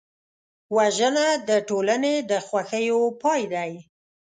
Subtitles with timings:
[0.75, 3.71] وژنه د ټولنې د خوښیو پای دی